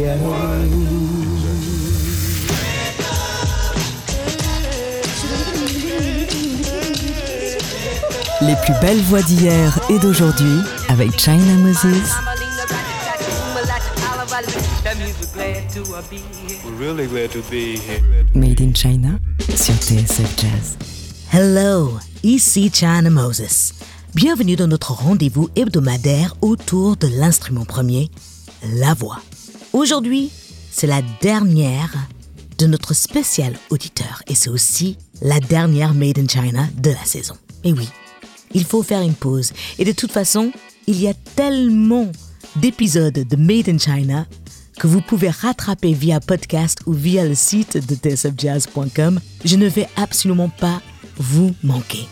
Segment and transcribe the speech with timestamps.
[0.00, 0.06] Les
[8.64, 11.84] plus belles voix d'hier et d'aujourd'hui avec China Moses.
[18.34, 19.10] Made in China
[19.54, 20.78] sur TSF Jazz.
[21.30, 23.74] Hello, ici China Moses.
[24.14, 28.10] Bienvenue dans notre rendez-vous hebdomadaire autour de l'instrument premier,
[28.62, 29.20] la voix.
[29.72, 30.30] Aujourd'hui,
[30.72, 31.94] c'est la dernière
[32.58, 37.36] de notre spécial auditeur et c'est aussi la dernière Made in China de la saison.
[37.62, 37.88] Et oui,
[38.52, 39.52] il faut faire une pause.
[39.78, 40.50] Et de toute façon,
[40.88, 42.10] il y a tellement
[42.56, 44.26] d'épisodes de Made in China
[44.76, 49.20] que vous pouvez rattraper via podcast ou via le site de tsfjazz.com.
[49.44, 50.82] Je ne vais absolument pas
[51.16, 52.08] vous manquer.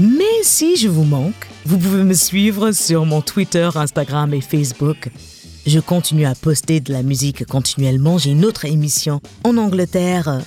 [0.00, 5.10] Mais si je vous manque, vous pouvez me suivre sur mon Twitter, Instagram et Facebook.
[5.66, 8.18] Je continue à poster de la musique continuellement.
[8.18, 10.40] J'ai une autre émission en Angleterre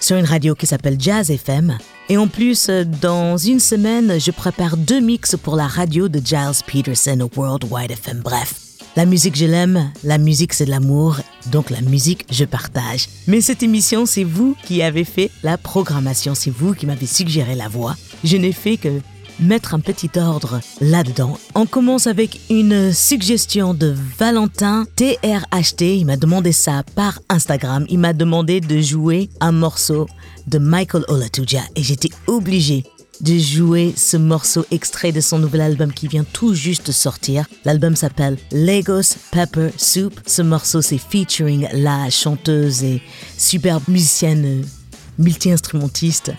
[0.00, 1.78] sur une radio qui s'appelle Jazz FM.
[2.08, 2.68] Et en plus,
[3.00, 7.66] dans une semaine, je prépare deux mix pour la radio de Giles Peterson au World
[7.70, 8.20] Wide FM.
[8.24, 8.54] Bref,
[8.96, 11.20] la musique je l'aime, la musique c'est de l'amour,
[11.52, 13.06] donc la musique je partage.
[13.28, 17.54] Mais cette émission, c'est vous qui avez fait la programmation, c'est vous qui m'avez suggéré
[17.54, 17.94] la voix.
[18.24, 19.00] Je n'ai fait que
[19.40, 21.38] mettre un petit ordre là-dedans.
[21.54, 25.98] On commence avec une suggestion de Valentin TRHT.
[25.98, 27.86] Il m'a demandé ça par Instagram.
[27.88, 30.06] Il m'a demandé de jouer un morceau
[30.46, 32.84] de Michael Olatuja et j'étais obligée
[33.20, 37.46] de jouer ce morceau extrait de son nouvel album qui vient tout juste de sortir.
[37.64, 40.20] L'album s'appelle Lagos Pepper Soup.
[40.26, 43.02] Ce morceau, c'est featuring la chanteuse et
[43.38, 44.64] superbe musicienne
[45.18, 46.32] multi-instrumentiste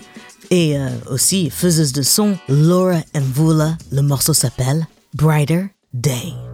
[0.50, 3.76] et euh, aussi faiseuse de son Laura Mvula.
[3.92, 6.45] Le morceau s'appelle Brighter Day.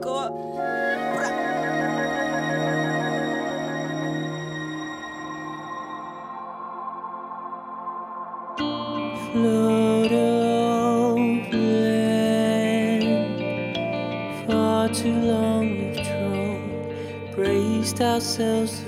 [0.00, 0.32] God.
[9.32, 11.50] Float open.
[14.46, 16.62] Far too long we've drawn,
[17.34, 18.85] braced ourselves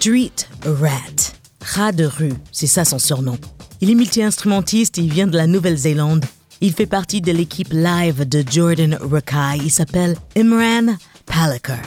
[0.00, 1.34] Street Rat.
[1.60, 3.36] Rat de rue, c'est ça son surnom.
[3.82, 6.24] Il est multi-instrumentiste et il vient de la Nouvelle-Zélande.
[6.62, 9.58] Il fait partie de l'équipe live de Jordan Rakai.
[9.62, 11.82] Il s'appelle Imran Palakar.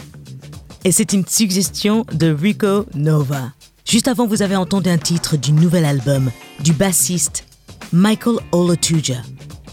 [0.84, 3.52] Et c'est une suggestion de Rico Nova.
[3.84, 6.30] Juste avant, vous avez entendu un titre du nouvel album
[6.64, 7.46] du bassiste
[7.92, 9.24] Michael Olotuja.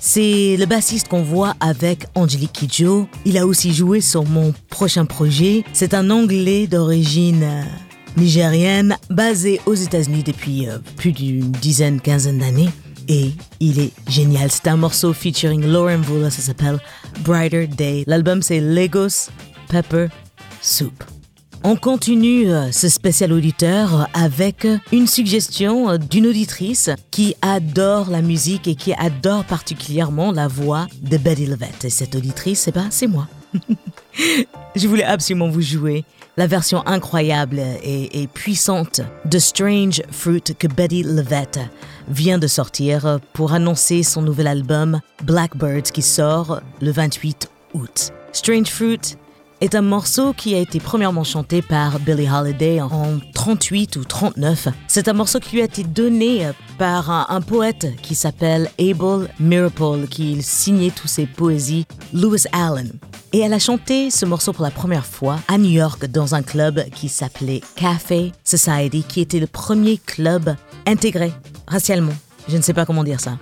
[0.00, 3.06] C'est le bassiste qu'on voit avec Angelique Kidjo.
[3.26, 5.62] Il a aussi joué sur mon prochain projet.
[5.74, 7.64] C'est un Anglais d'origine euh,
[8.16, 12.70] nigérienne, basé aux États-Unis depuis euh, plus d'une dizaine, quinzaine d'années.
[13.08, 14.50] Et il est génial.
[14.50, 16.78] C'est un morceau featuring Lauren Vula, ça s'appelle
[17.24, 18.04] Brighter Day.
[18.06, 19.30] L'album c'est Lagos
[19.68, 20.08] Pepper
[20.60, 21.04] Soup.
[21.62, 28.22] On continue euh, ce spécial auditeur avec une suggestion euh, d'une auditrice qui adore la
[28.22, 31.84] musique et qui adore particulièrement la voix de Betty Levette.
[31.84, 33.28] Et cette auditrice, eh ben, c'est moi.
[34.74, 36.04] Je voulais absolument vous jouer
[36.40, 41.60] la version incroyable et, puissante de Strange Fruit que Betty Levette
[42.08, 48.12] vient de sortir pour annoncer son nouvel album Blackbirds qui sort le 28 août.
[48.32, 49.18] Strange Fruit
[49.60, 54.68] est un morceau qui a été premièrement chanté par Billie Holiday en 38 ou 39.
[54.88, 56.48] C'est un morceau qui lui a été donné
[56.78, 62.90] par un, poète qui s'appelle Abel Mirapole, qui signait toutes ses poésies, Lewis Allen.
[63.32, 66.42] Et elle a chanté ce morceau pour la première fois à New York dans un
[66.42, 70.54] club qui s'appelait Café Society, qui était le premier club
[70.86, 71.32] intégré
[71.66, 72.14] racialement.
[72.48, 73.38] Je ne sais pas comment dire ça.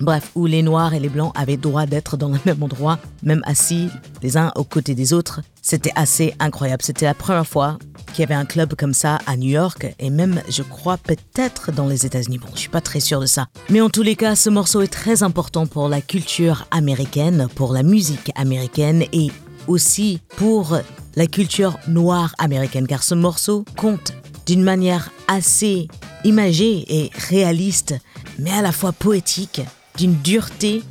[0.00, 3.42] Bref, où les Noirs et les Blancs avaient droit d'être dans le même endroit, même
[3.44, 3.88] assis
[4.22, 5.40] les uns aux côtés des autres.
[5.60, 6.82] C'était assez incroyable.
[6.84, 7.78] C'était la première fois
[8.12, 11.72] qu'il y avait un club comme ça à New York et même, je crois, peut-être
[11.72, 12.38] dans les États-Unis.
[12.38, 13.48] Bon, je suis pas très sûr de ça.
[13.70, 17.72] Mais en tous les cas, ce morceau est très important pour la culture américaine, pour
[17.72, 19.30] la musique américaine et
[19.66, 20.78] aussi pour
[21.16, 24.12] la culture noire américaine, car ce morceau compte
[24.46, 25.88] d'une manière assez
[26.24, 27.94] imagée et réaliste,
[28.38, 29.60] mais à la fois poétique
[29.98, 30.82] d'une dureté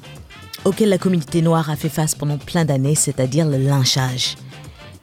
[0.65, 4.35] auquel la communauté noire a fait face pendant plein d'années, c'est-à-dire le lynchage.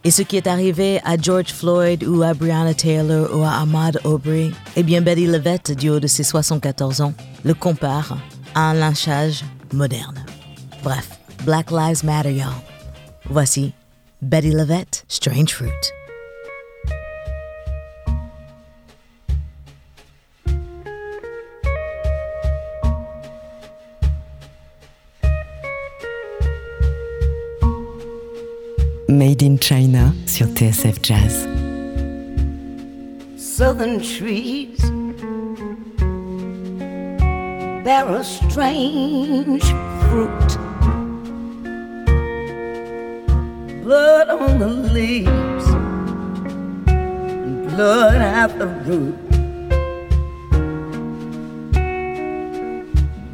[0.05, 3.99] Et ce qui est arrivé à George Floyd ou à Breonna Taylor ou à Ahmad
[4.05, 8.19] Aubrey, eh bien Betty Levette, du haut de ses 74 ans, le compare
[8.55, 9.43] à un lynchage
[9.73, 10.23] moderne.
[10.83, 11.09] Bref,
[11.47, 12.53] Black Lives Matter, y'all.
[13.31, 13.73] Voici
[14.21, 16.04] Betty Levette, Strange Fruit.
[29.45, 31.47] In China sur TSF Jazz.
[33.37, 34.81] Southern trees
[37.85, 39.63] bear a strange
[40.09, 40.51] fruit.
[43.83, 45.67] Blood on the leaves
[47.77, 49.19] blood at the root.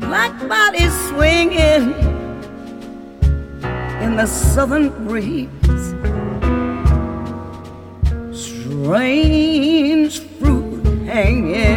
[0.01, 1.95] Black bodies swinging
[4.03, 5.60] in the southern breeze.
[8.91, 11.70] Strange fruit hanging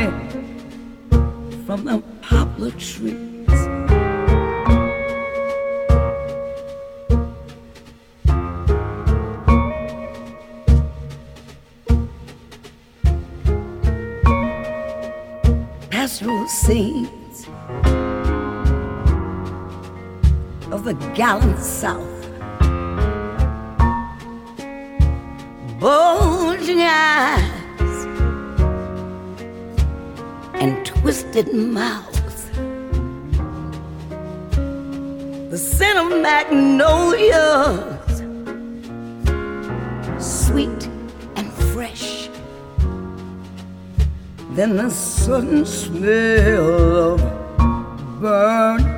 [31.34, 32.52] twisted mouth.
[35.50, 38.20] The scent of magnolias,
[40.20, 40.90] sweet
[41.36, 42.30] and fresh.
[44.52, 47.22] Then the sudden smell of
[48.22, 48.93] burning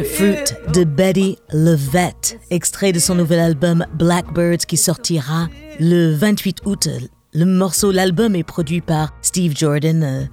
[0.00, 5.48] Fruit de Betty Levette, extrait de son nouvel album Blackbirds qui sortira
[5.80, 6.88] le 28 août.
[7.34, 10.24] Le morceau, l'album est produit par Steve Jordan, euh,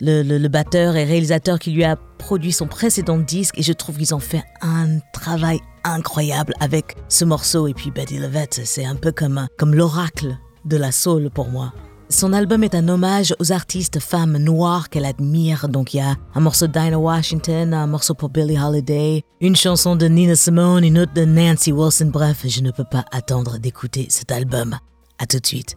[0.00, 3.96] le, le, batteur et réalisateur qui lui a produit son précédent disque et je trouve
[3.96, 7.66] qu'ils ont fait un travail incroyable avec ce morceau.
[7.66, 11.72] Et puis Betty Levette, c'est un peu comme, comme l'oracle de la soul pour moi.
[12.10, 15.68] Son album est un hommage aux artistes femmes noires qu'elle admire.
[15.68, 19.56] Donc il y a un morceau de Dinah Washington, un morceau pour Billie Holiday, une
[19.56, 22.10] chanson de Nina Simone, une autre de Nancy Wilson.
[22.10, 24.78] Bref, je ne peux pas attendre d'écouter cet album.
[25.18, 25.76] À tout de suite.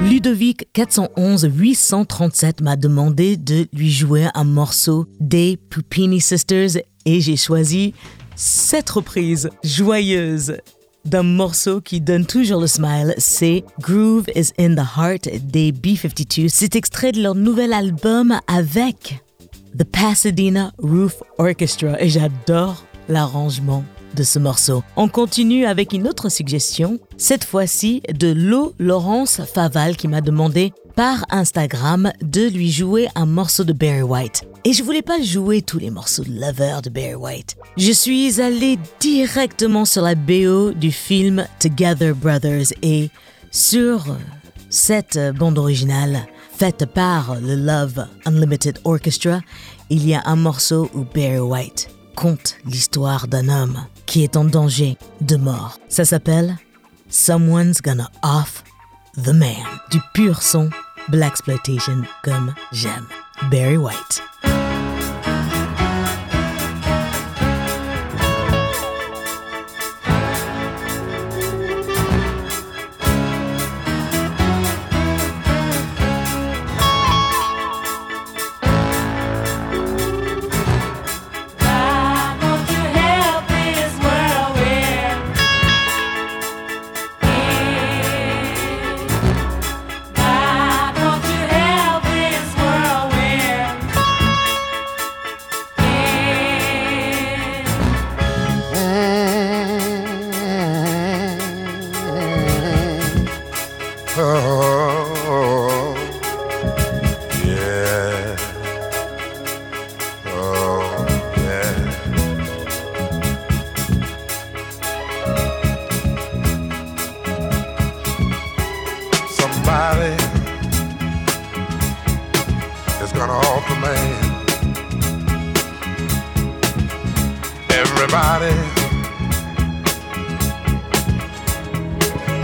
[0.00, 7.36] Ludovic 411 837 m'a demandé de lui jouer un morceau des Pupini Sisters et j'ai
[7.36, 7.94] choisi
[8.34, 10.56] cette reprise joyeuse
[11.04, 16.48] d'un morceau qui donne toujours le smile, c'est Groove is in the Heart des B52.
[16.48, 19.22] C'est extrait de leur nouvel album avec
[19.78, 24.82] The Pasadena Roof Orchestra et j'adore l'arrangement de ce morceau.
[24.96, 30.72] On continue avec une autre suggestion, cette fois-ci de Lo Laurence Faval qui m'a demandé
[30.94, 34.44] par Instagram de lui jouer un morceau de Barry White.
[34.64, 37.56] Et je voulais pas jouer tous les morceaux de Lover de Barry White.
[37.76, 43.10] Je suis allé directement sur la BO du film Together Brothers et
[43.50, 44.16] sur
[44.70, 49.40] cette bande originale faite par le Love Unlimited Orchestra,
[49.90, 54.44] il y a un morceau où Barry White conte l'histoire d'un homme qui est en
[54.44, 55.78] danger de mort.
[55.88, 56.58] Ça s'appelle
[57.08, 58.62] Someone's Gonna Off
[59.16, 59.56] the Man.
[59.90, 60.68] Du pur son
[61.08, 63.06] Black Exploitation comme j'aime.
[63.50, 64.22] Barry White.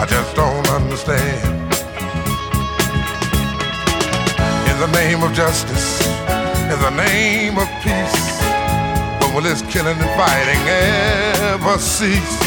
[0.01, 1.45] I just don't understand.
[4.71, 6.07] In the name of justice,
[6.73, 8.41] in the name of peace,
[9.21, 12.39] when will this killing and fighting ever cease?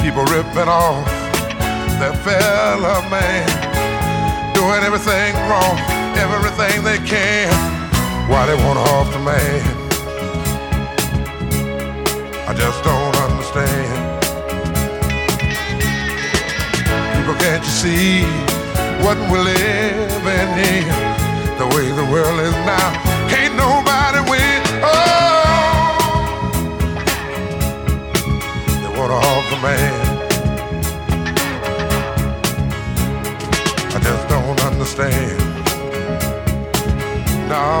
[0.00, 1.04] People ripping off
[1.98, 3.48] their fellow man,
[4.54, 5.78] doing everything wrong,
[6.14, 7.50] everything they can.
[8.30, 9.75] Why they want off the man?
[12.56, 14.22] Just don't understand.
[17.14, 18.22] People, can't you see
[19.04, 20.86] what we're living in?
[21.58, 22.92] The way the world is now,
[23.28, 24.62] can't nobody win.
[24.82, 24.94] Oh,
[28.82, 29.94] they want off the man.
[33.94, 35.38] I just don't understand.
[37.48, 37.80] No.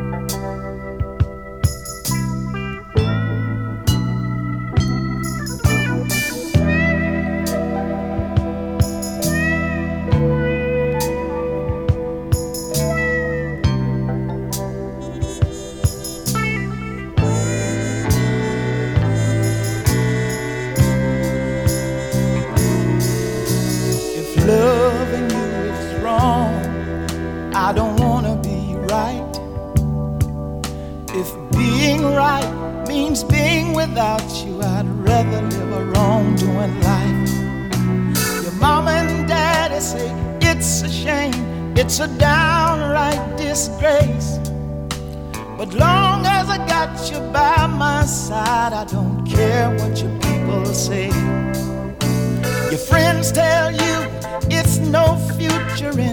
[50.91, 51.07] Say.
[52.69, 53.95] Your friends tell you
[54.57, 55.05] it's no
[55.37, 56.10] future in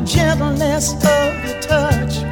[0.00, 2.22] the gentleness of your touch?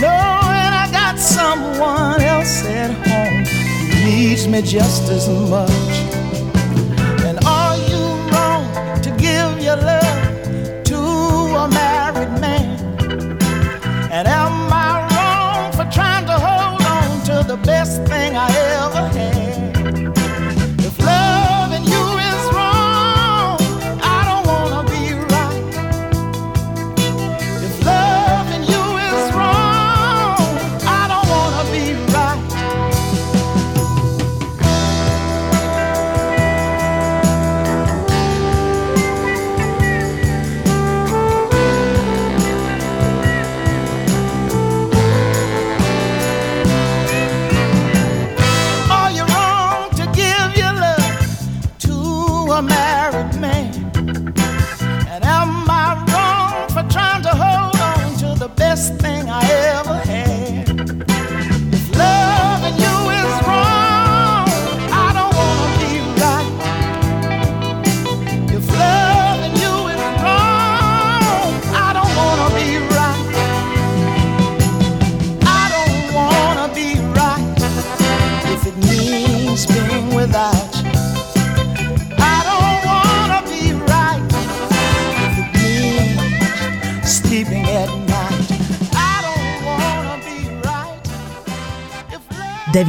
[0.00, 5.85] Knowing I got someone else at home who needs me just as much.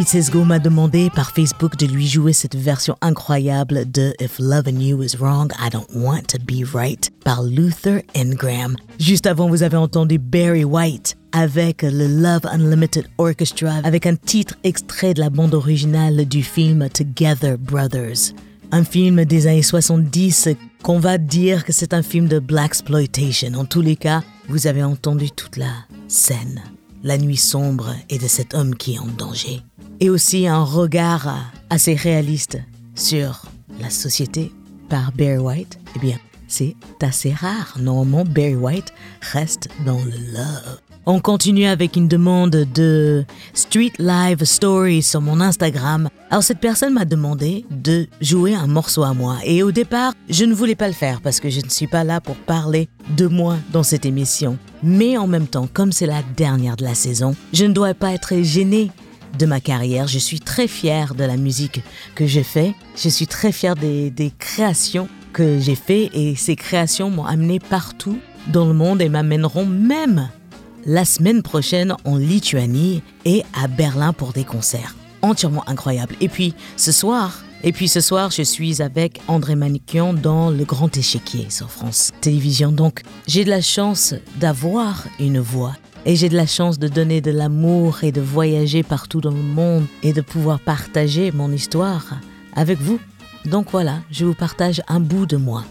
[0.08, 5.04] Sesgo m'a demandé par Facebook de lui jouer cette version incroyable de If Loving You
[5.04, 8.78] Is Wrong, I Don't Want to Be Right par Luther Ingram.
[9.02, 14.56] Juste avant, vous avez entendu Barry White avec le Love Unlimited Orchestra avec un titre
[14.63, 18.34] extrait de la bande originale du film Together Brothers.
[18.72, 20.48] Un film des années 70
[20.84, 23.56] qu'on va dire que c'est un film de Black Exploitation.
[23.56, 25.74] En tous les cas, vous avez entendu toute la
[26.08, 26.62] scène,
[27.08, 29.62] la nuit sombre et de cet homme qui est en danger.
[30.02, 32.58] Et aussi un regard assez réaliste
[32.96, 33.46] sur
[33.80, 34.52] la société
[34.89, 35.80] par Barry White.
[35.96, 36.17] Eh bien,
[36.50, 37.78] c'est assez rare.
[37.80, 40.82] Normalement, Barry White reste dans le love.
[41.06, 46.10] On continue avec une demande de Street Live Stories sur mon Instagram.
[46.30, 49.38] Alors cette personne m'a demandé de jouer un morceau à moi.
[49.46, 52.04] Et au départ, je ne voulais pas le faire parce que je ne suis pas
[52.04, 54.58] là pour parler de moi dans cette émission.
[54.84, 58.12] Mais en même temps, comme c'est la dernière de la saison, je ne dois pas
[58.12, 58.92] être gênée
[59.38, 60.08] de ma carrière.
[60.08, 61.82] Je suis très fière de la musique
[62.16, 62.74] que j'ai fait.
[62.96, 68.20] Je suis très fière des, créations que j'ai fait et ces créations m'ont amené partout
[68.48, 70.30] dans le monde et m'amèneront même
[70.86, 74.96] la semaine prochaine en Lituanie et à Berlin pour des concerts.
[75.22, 76.16] Entièrement incroyable.
[76.22, 80.63] Et puis ce soir, et puis ce soir, je suis avec André Manikian dans Le
[80.63, 82.71] Grand Échiquier sur France Télévisions.
[82.71, 85.75] Donc j'ai de la chance d'avoir une voix
[86.06, 89.41] et j'ai de la chance de donner de l'amour et de voyager partout dans le
[89.41, 92.15] monde et de pouvoir partager mon histoire
[92.56, 93.01] avec vous.
[93.43, 95.65] Donc voilà, je vous partage un bout de moi.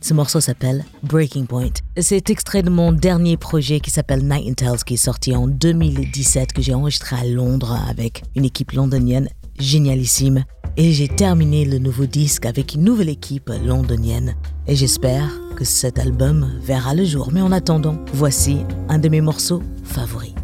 [0.00, 1.74] Ce morceau s'appelle Breaking Point.
[1.98, 6.62] C'est extrait de mon dernier projet qui s'appelle Night qui est sorti en 2017 que
[6.62, 9.28] j'ai enregistré à Londres avec une équipe londonienne
[9.58, 10.44] génialissime.
[10.76, 14.34] Et j'ai terminé le nouveau disque avec une nouvelle équipe londonienne.
[14.66, 17.30] Et j'espère que cet album verra le jour.
[17.32, 20.34] Mais en attendant, voici un de mes morceaux favoris.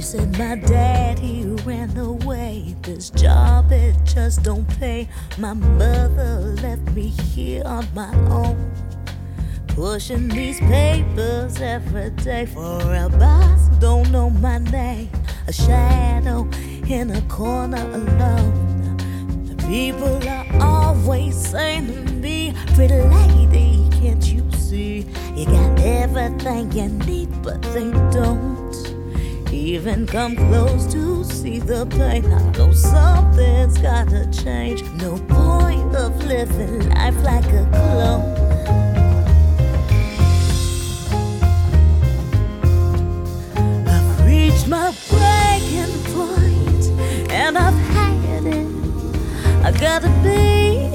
[0.00, 2.76] Said my daddy ran away.
[2.82, 5.08] This job it just don't pay.
[5.38, 8.54] My mother left me here on my own.
[9.74, 15.10] Pushing these papers every day for a boss don't know my name.
[15.48, 16.48] A shadow
[16.86, 18.96] in a corner alone.
[19.46, 25.06] The people are always saying to me, Pretty lady, can't you see?
[25.34, 32.24] You got everything you need, but they don't even come close to see the pain.
[32.32, 34.84] I know something's gotta change.
[35.02, 38.93] No point of living life like a clone.
[49.66, 50.90] I gotta be.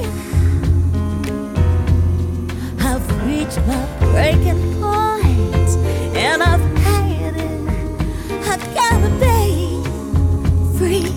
[2.80, 5.70] I've reached my breaking point,
[6.16, 7.62] and I've had it.
[8.46, 9.82] I gotta be
[10.78, 11.10] free.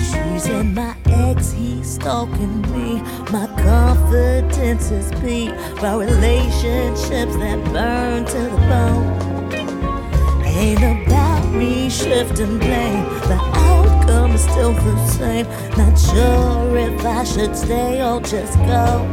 [0.00, 3.02] She's in my ex, he's stalking me.
[3.30, 10.42] My confidence is beat by relationships that burn to the bone.
[10.42, 13.04] Ain't about me shifting blame.
[13.28, 14.01] The outcome
[14.34, 15.46] is still the same.
[15.76, 19.06] Not sure if I should stay or just go.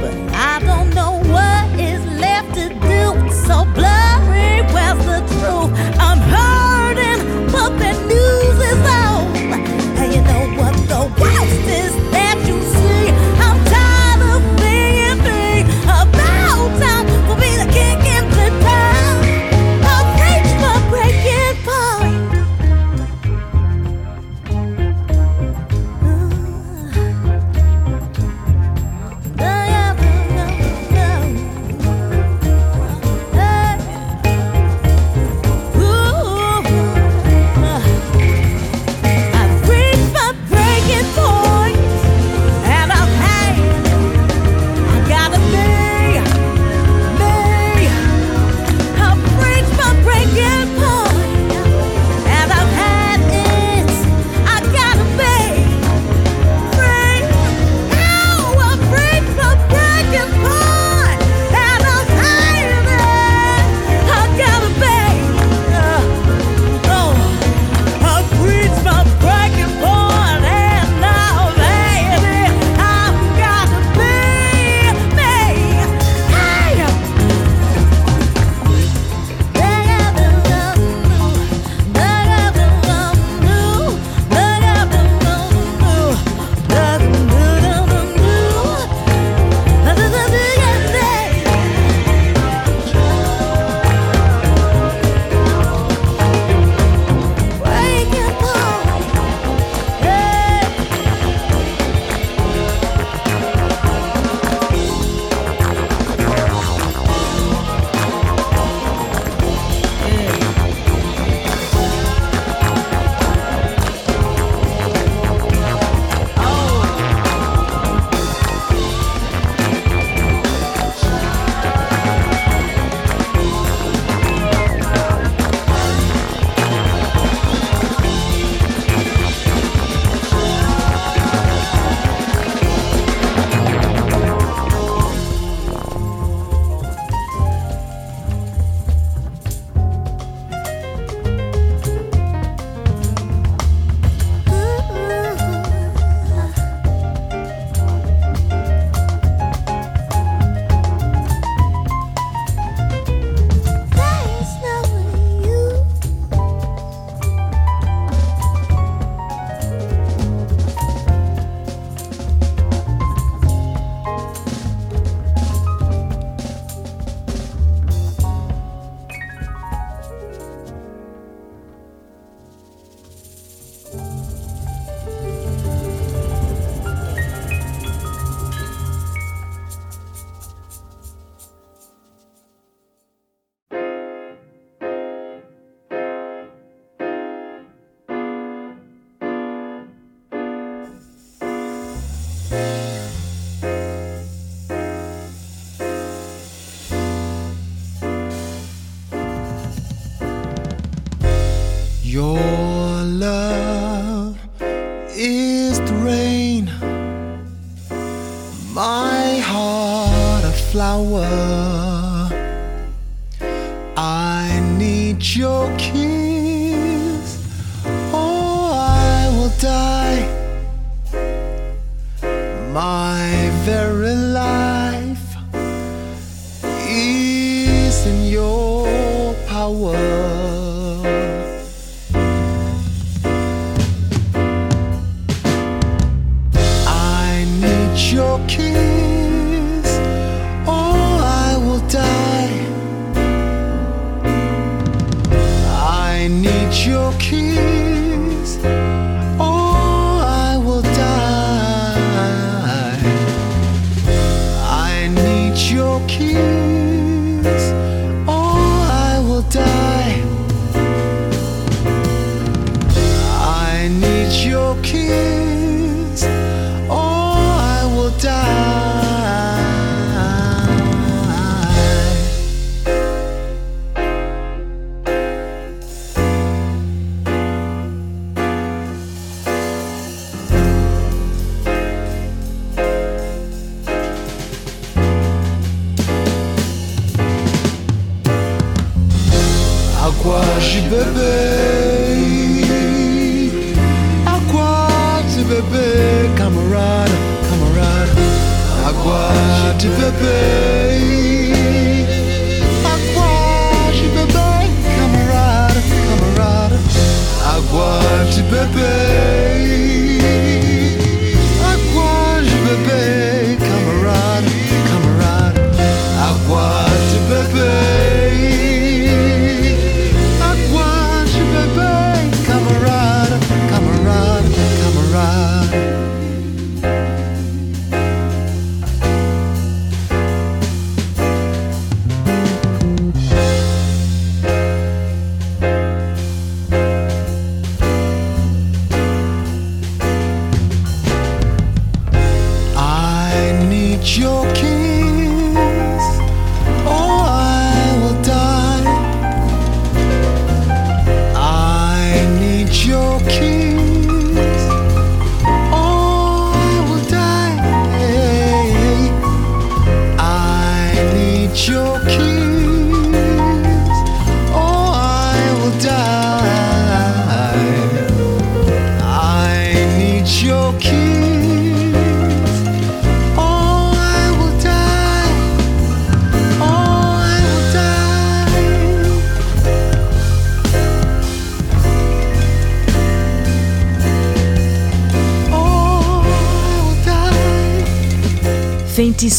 [0.00, 3.02] But I don't know what is left to do.
[3.46, 5.70] So blurry, where's the truth?
[5.98, 7.20] I'm hurting,
[7.52, 8.49] but the news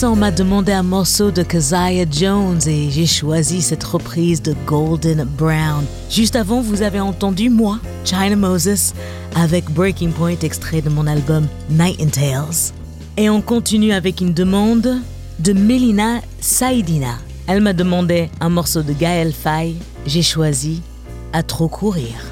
[0.02, 5.26] Faintissant m'a demandé un morceau de Keziah Jones et j'ai choisi cette reprise de Golden
[5.38, 5.86] Brown.
[6.10, 8.95] Juste avant, vous avez entendu moi, China Moses,
[9.36, 12.74] avec Breaking Point extrait de mon album Nightingales.
[13.16, 15.02] Et on continue avec une demande
[15.38, 17.20] de Melina Saidina.
[17.45, 19.76] Elle m'a demandé un morceau de Gaël Faye.
[20.08, 20.82] J'ai choisi
[21.32, 22.31] À trop courir.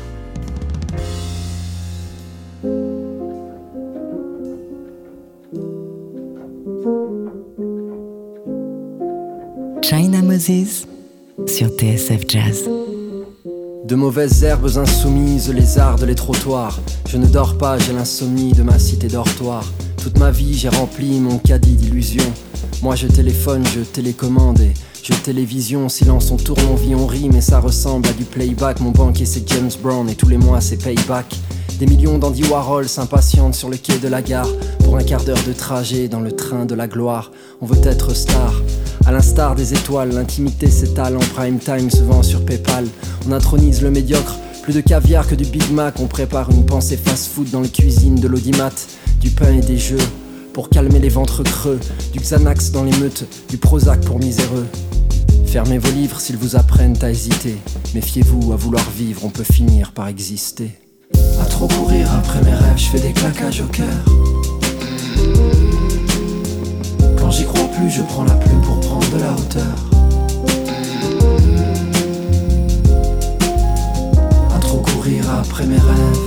[9.81, 10.85] China Moses
[11.47, 12.69] sur TSF Jazz.
[13.85, 16.79] De mauvaises herbes insoumises, les ardes, les trottoirs.
[17.07, 19.63] Je ne dors pas, j'ai l'insomnie de ma cité dortoir.
[19.97, 22.31] Toute ma vie, j'ai rempli mon caddie d'illusions.
[22.81, 25.89] Moi, je téléphone, je télécommande et je télévision.
[25.89, 28.81] Silence, on tourne, on vit, on rit, mais ça ressemble à du playback.
[28.81, 31.35] Mon banquier, c'est James Brown et tous les mois, c'est payback.
[31.79, 34.49] Des millions d'Andy Warhol s'impatientent sur le quai de la gare
[34.83, 37.31] pour un quart d'heure de trajet dans le train de la gloire.
[37.61, 38.53] On veut être star.
[39.09, 42.85] À l'instar des étoiles, l'intimité s'étale en prime time, se vend sur PayPal.
[43.27, 45.99] On intronise le médiocre, plus de caviar que du Big Mac.
[45.99, 48.69] On prépare une pensée fast-food dans les cuisines de l'audimat,
[49.19, 49.97] du pain et des jeux
[50.53, 51.79] pour calmer les ventres creux,
[52.13, 54.67] du Xanax dans les meutes, du Prozac pour miséreux.
[55.47, 57.57] Fermez vos livres s'ils vous apprennent à hésiter.
[57.95, 60.69] Méfiez-vous, à vouloir vivre, on peut finir par exister.
[61.41, 64.38] À trop courir après mes rêves, je fais des claquages au cœur.
[67.29, 69.75] Quand j'y crois plus, je prends la plume pour prendre de la hauteur.
[74.55, 76.17] À trop courir après mes rêves.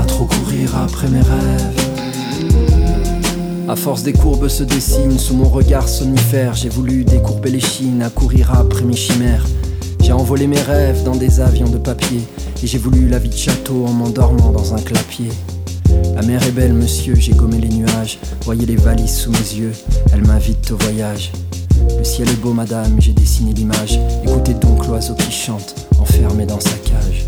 [0.00, 1.76] À trop courir après mes rêves.
[3.68, 6.54] À force des courbes se dessinent sous mon regard somnifère.
[6.54, 9.44] J'ai voulu décourber les chines, à courir après mes chimères.
[10.00, 12.22] J'ai envolé mes rêves dans des avions de papier.
[12.62, 15.28] Et j'ai voulu la vie de château en m'endormant dans un clapier.
[16.14, 18.18] La mer est belle, monsieur, j'ai gommé les nuages.
[18.42, 19.72] Voyez les valises sous mes yeux,
[20.12, 21.32] elle m'invite au voyage.
[21.96, 23.98] Le ciel est beau, madame, j'ai dessiné l'image.
[24.24, 27.26] Écoutez donc l'oiseau qui chante, enfermé dans sa cage.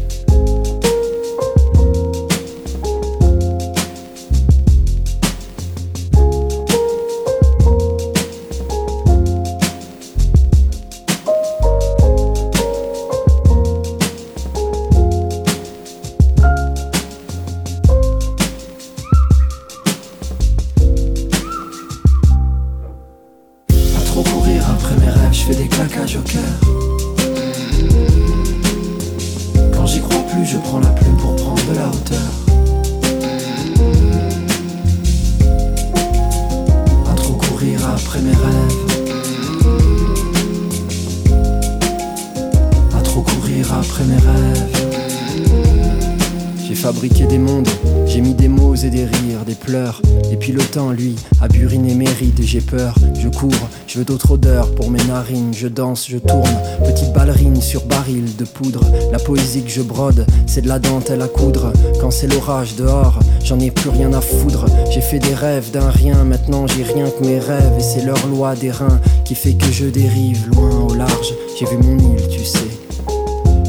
[52.61, 52.95] J'ai peur.
[53.19, 55.53] Je cours, je veux d'autres odeurs pour mes narines.
[55.55, 56.51] Je danse, je tourne,
[56.85, 58.81] petite ballerine sur baril de poudre.
[59.13, 61.73] La poésie que je brode, c'est de la dentelle à coudre.
[62.01, 64.67] Quand c'est l'orage dehors, j'en ai plus rien à foudre.
[64.91, 67.75] J'ai fait des rêves d'un rien, maintenant j'ai rien que mes rêves.
[67.79, 71.35] Et c'est leur loi des reins qui fait que je dérive loin au large.
[71.59, 72.71] J'ai vu mon île, tu sais.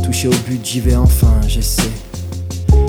[0.04, 1.92] Touché au but, j'y vais enfin, j'essaie.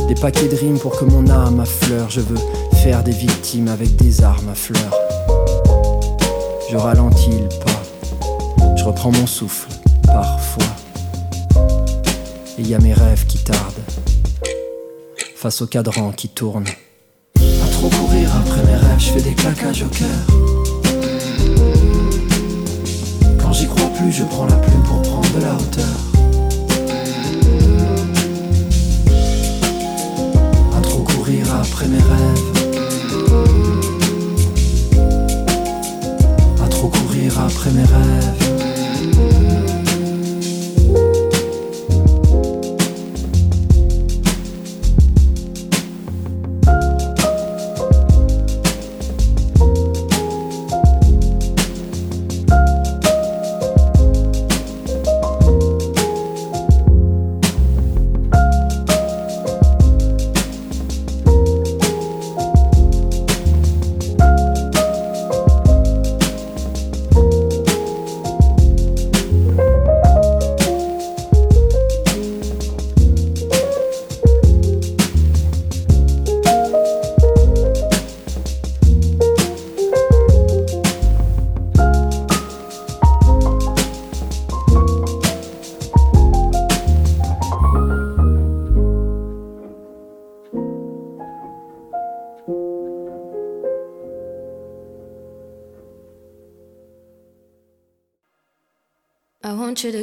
[0.08, 2.10] Des paquets de rimes pour que mon âme affleure.
[2.10, 2.38] Je veux
[2.82, 5.11] faire des victimes avec des armes à fleurs.
[6.72, 7.82] Je ralentis le pas.
[8.76, 9.68] Je reprends mon souffle,
[10.06, 10.64] parfois.
[12.56, 13.82] Et y a mes rêves qui tardent.
[15.36, 16.64] Face au cadran qui tourne.
[17.34, 17.42] Pas
[17.72, 20.08] trop courir après mes rêves, je fais des claquages au cœur.
[23.38, 25.84] Quand j'y crois plus, je prends la plume pour prendre de la hauteur.
[30.74, 32.51] à trop courir après mes rêves.
[37.54, 38.41] Après mes.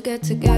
[0.09, 0.48] Get together.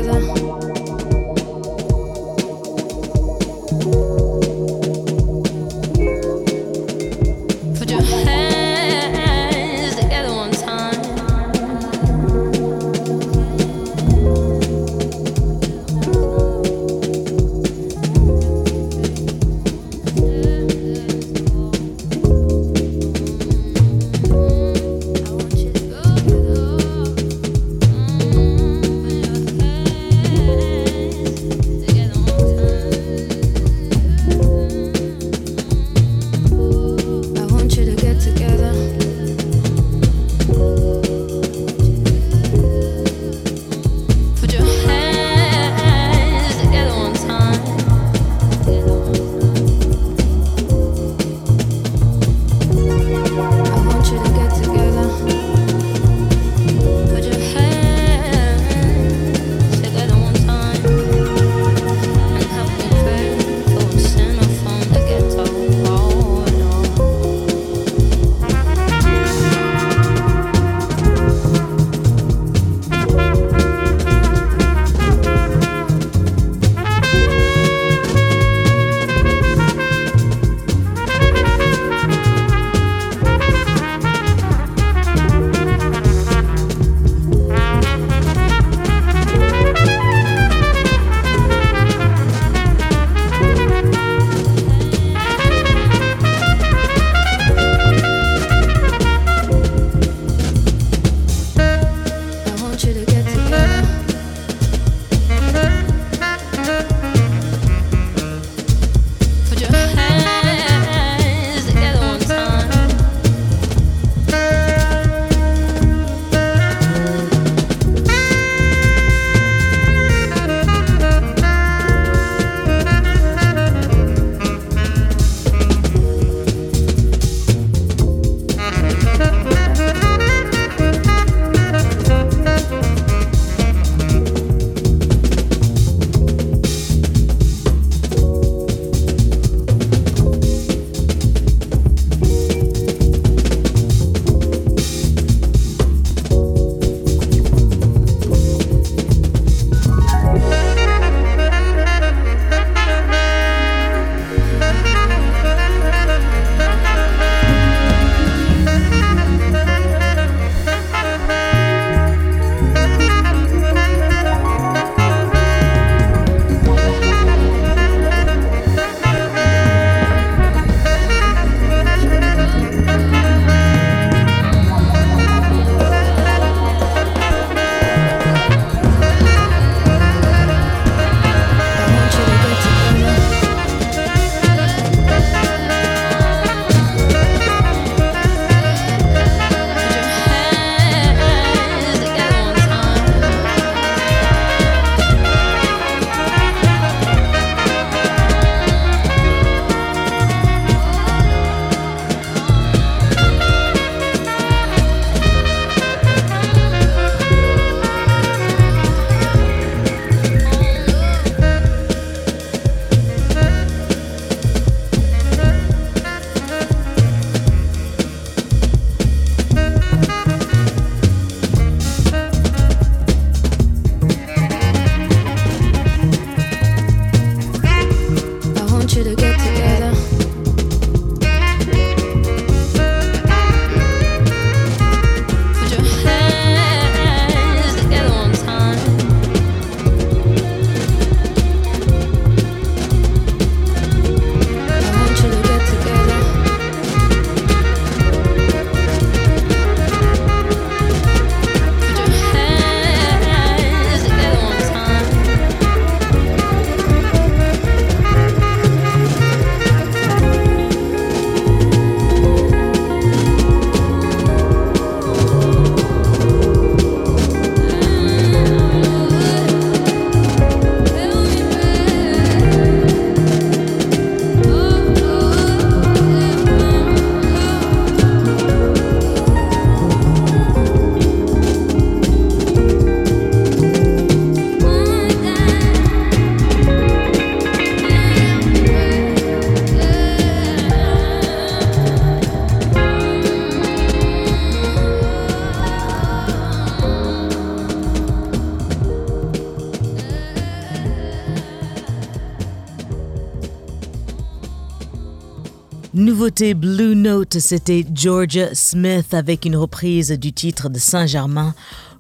[306.02, 311.54] Nouveauté Blue Note, c'était Georgia Smith avec une reprise du titre de Saint-Germain,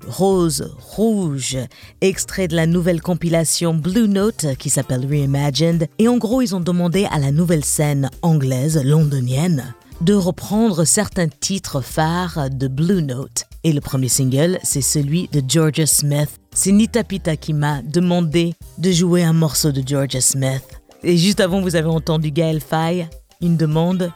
[0.07, 1.59] Rose Rouge,
[2.01, 5.87] extrait de la nouvelle compilation Blue Note qui s'appelle Reimagined.
[5.99, 11.27] Et en gros, ils ont demandé à la nouvelle scène anglaise, londonienne, de reprendre certains
[11.27, 13.45] titres phares de Blue Note.
[13.63, 16.39] Et le premier single, c'est celui de Georgia Smith.
[16.55, 20.63] C'est Nita Pita qui m'a demandé de jouer un morceau de Georgia Smith.
[21.03, 23.07] Et juste avant, vous avez entendu Gaël Faye,
[23.41, 24.11] une demande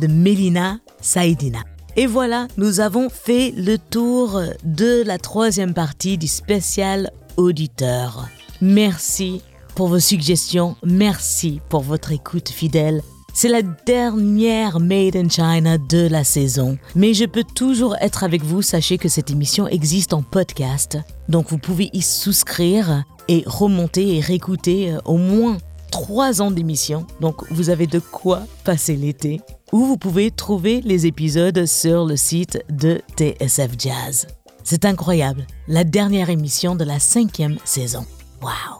[0.00, 1.60] de Melina Saïdina.
[1.96, 8.28] Et voilà, nous avons fait le tour de la troisième partie du spécial auditeur.
[8.60, 9.42] Merci
[9.74, 13.02] pour vos suggestions, merci pour votre écoute fidèle.
[13.32, 18.42] C'est la dernière Made in China de la saison, mais je peux toujours être avec
[18.42, 18.62] vous.
[18.62, 20.98] Sachez que cette émission existe en podcast,
[21.28, 25.58] donc vous pouvez y souscrire et remonter et réécouter euh, au moins
[25.90, 27.06] trois ans d'émission.
[27.20, 29.40] Donc vous avez de quoi passer l'été.
[29.72, 34.26] Ou vous pouvez trouver les épisodes sur le site de TSF Jazz.
[34.64, 38.04] C'est incroyable, la dernière émission de la cinquième saison.
[38.42, 38.78] Waouh!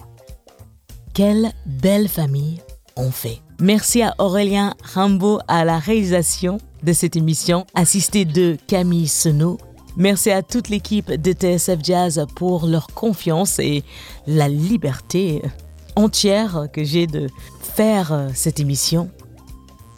[1.15, 2.61] Quelle belle famille
[2.99, 3.41] on fait.
[3.61, 9.59] Merci à Aurélien Rambo à la réalisation de cette émission, assisté de Camille Senot.
[9.97, 13.83] Merci à toute l'équipe de TSF Jazz pour leur confiance et
[14.27, 15.43] la liberté
[15.99, 17.29] entière que j'ai de
[17.61, 19.11] faire euh, cette émission.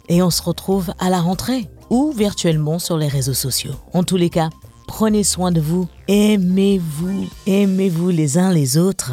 [0.09, 3.75] Et on se retrouve à la rentrée ou virtuellement sur les réseaux sociaux.
[3.93, 4.49] En tous les cas,
[4.87, 9.11] prenez soin de vous, aimez-vous, aimez-vous les uns les autres.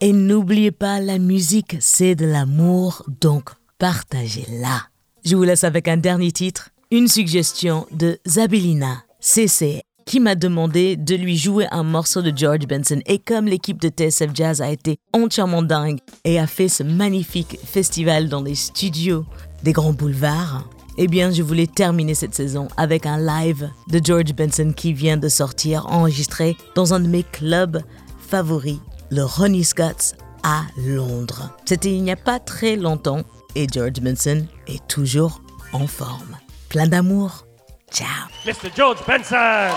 [0.00, 4.82] Et n'oubliez pas, la musique, c'est de l'amour, donc partagez-la.
[5.24, 10.96] Je vous laisse avec un dernier titre, une suggestion de Zabelina CC qui m'a demandé
[10.96, 13.02] de lui jouer un morceau de George Benson.
[13.04, 17.58] Et comme l'équipe de TSF Jazz a été entièrement dingue et a fait ce magnifique
[17.62, 19.26] festival dans les studios
[19.64, 24.34] des grands boulevards, eh bien, je voulais terminer cette saison avec un live de George
[24.34, 27.82] Benson qui vient de sortir, enregistré dans un de mes clubs
[28.18, 28.80] favoris,
[29.10, 31.54] le Ronnie Scott's à Londres.
[31.66, 35.42] C'était il n'y a pas très longtemps et George Benson est toujours
[35.74, 36.38] en forme.
[36.70, 37.47] Plein d'amour.
[37.90, 38.28] Ciao.
[38.44, 38.70] Mr.
[38.74, 39.72] George Benson.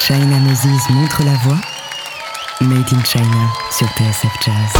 [0.00, 1.60] China Moses montre la voie.
[2.60, 4.72] Made in China sur TSF Jazz.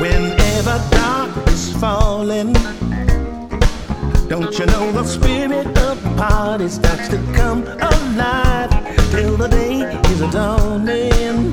[0.00, 2.54] Whenever dark is falling,
[4.32, 8.70] don't you know the spirit of the party starts to come alive
[9.10, 11.52] till the day is dawning.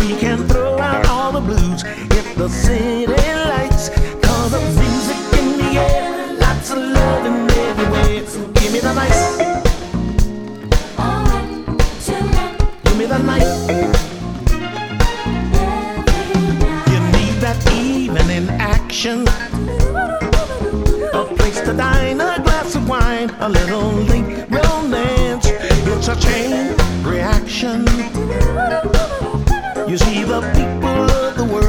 [0.00, 3.12] We can throw out all the blues if the city
[3.50, 3.90] lights,
[4.24, 8.26] cause the music in the air, lots of loving everywhere.
[8.26, 9.20] So give me the night,
[12.84, 13.50] give me the night.
[16.88, 19.26] You need that evening action.
[21.54, 25.46] Place to dine, a glass of wine, a little late romance.
[25.46, 26.74] It's a chain
[27.04, 27.86] reaction.
[29.88, 31.63] You see the people of the world